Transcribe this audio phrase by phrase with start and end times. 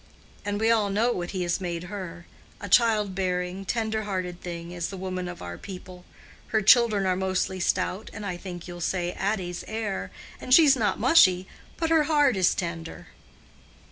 [0.43, 4.89] And we all know what He has made her—a child bearing, tender hearted thing is
[4.89, 6.05] the woman of our people.
[6.47, 10.09] Her children are mostly stout, as I think you'll say Addy's are,
[10.39, 13.09] and she's not mushy, but her heart is tender.